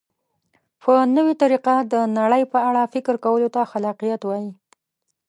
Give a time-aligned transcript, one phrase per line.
[0.81, 4.51] په نوې طریقه د نړۍ په اړه فکر کولو ته خلاقیت وایي.